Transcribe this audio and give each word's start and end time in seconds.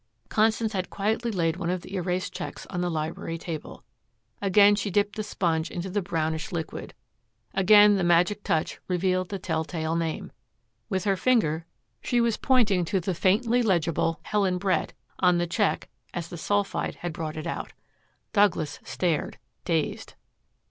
Constance 0.29 0.73
had 0.73 0.89
quietly 0.89 1.29
laid 1.29 1.57
one 1.57 1.69
of 1.69 1.81
the 1.81 1.93
erased 1.93 2.33
checks 2.33 2.65
on 2.71 2.81
the 2.81 2.89
library 2.89 3.37
table. 3.37 3.83
Again 4.41 4.73
she 4.75 4.89
dipped 4.89 5.15
the 5.15 5.21
sponge 5.21 5.69
into 5.69 5.91
the 5.91 6.01
brownish 6.01 6.51
liquid. 6.51 6.95
Again 7.53 7.97
the 7.97 8.03
magic 8.03 8.41
touch 8.41 8.79
revealed 8.87 9.29
the 9.29 9.37
telltale 9.37 9.95
name. 9.95 10.31
With 10.89 11.03
her 11.03 11.15
finger 11.15 11.67
she 12.01 12.19
was 12.19 12.35
pointing 12.37 12.83
to 12.85 12.99
the 12.99 13.13
faintly 13.13 13.61
legible 13.61 14.19
"Helen 14.23 14.57
Brett" 14.57 14.93
on 15.19 15.37
the 15.37 15.45
check 15.45 15.87
as 16.15 16.29
the 16.29 16.35
sulphide 16.37 16.95
had 17.01 17.13
brought 17.13 17.37
it 17.37 17.45
out. 17.45 17.73
Douglas 18.33 18.79
stared 18.83 19.37
dazed. 19.65 20.15